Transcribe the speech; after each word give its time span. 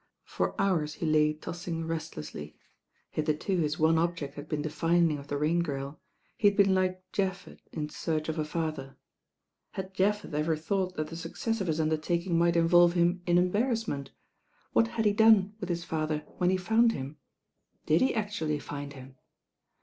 For 0.25 0.59
hours 0.59 0.95
he 0.95 1.05
lay 1.05 1.33
tossing 1.35 1.85
restlessly. 1.85 2.57
Hitherto 3.11 3.57
his 3.57 3.77
one 3.77 3.99
object 3.99 4.33
had 4.33 4.49
been 4.49 4.63
the 4.63 4.69
finding 4.71 5.19
of 5.19 5.27
the 5.27 5.37
Rain 5.37 5.61
Girl. 5.61 6.01
He 6.35 6.47
had 6.47 6.57
been 6.57 6.73
like 6.73 7.03
Japheth 7.11 7.67
in 7.71 7.89
search 7.89 8.27
of 8.27 8.39
a 8.39 8.43
father. 8.43 8.97
Had 9.73 9.93
Jp'^heth 9.93 10.33
ever 10.33 10.55
thought 10.55 10.95
that 10.95 11.09
the 11.09 11.15
success 11.15 11.61
of 11.61 11.67
his 11.67 11.79
undertaking 11.79 12.35
might 12.35 12.55
involve 12.55 12.93
him 12.93 13.21
in 13.27 13.37
embarrassment? 13.37 14.09
What 14.73 14.87
had 14.87 15.05
10S 15.05 15.17
THE 15.19 15.23
RAIN 15.23 15.33
GIRL 15.35 15.41
he 15.41 15.43
done 15.43 15.53
with 15.59 15.69
his 15.69 15.83
father 15.83 16.23
when 16.39 16.49
he 16.49 16.57
found 16.57 16.93
him? 16.93 17.17
Did 17.85 18.01
he 18.01 18.15
actually 18.15 18.57
find 18.57 18.93
him? 18.93 19.17